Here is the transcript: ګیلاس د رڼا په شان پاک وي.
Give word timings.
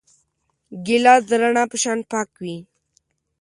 ګیلاس 0.85 1.21
د 1.29 1.31
رڼا 1.41 1.63
په 1.71 1.77
شان 1.83 1.99
پاک 2.11 2.29
وي. 2.41 2.57